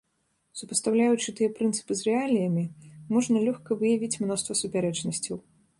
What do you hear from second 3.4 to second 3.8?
лёгка